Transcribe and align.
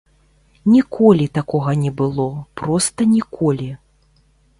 Ніколі 0.75 1.27
такога 1.37 1.73
не 1.83 1.91
было, 1.99 2.25
проста 2.63 3.07
ніколі. 3.15 3.69